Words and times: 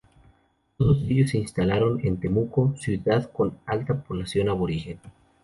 Todos 0.77 1.03
ellos 1.09 1.29
se 1.29 1.37
instalaron 1.37 1.99
en 2.03 2.19
Temuco, 2.19 2.73
ciudad 2.75 3.31
con 3.31 3.49
una 3.49 3.59
alta 3.67 4.01
población 4.01 4.49
aborigen. 4.49 4.99